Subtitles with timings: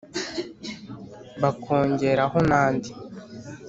[1.41, 2.91] bakongeraho n’andi